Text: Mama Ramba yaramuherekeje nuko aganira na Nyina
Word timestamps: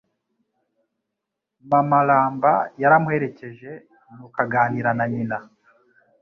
Mama 1.69 1.99
Ramba 2.07 2.53
yaramuherekeje 2.81 3.71
nuko 4.13 4.37
aganira 4.45 4.89
na 4.97 5.05
Nyina 5.11 5.37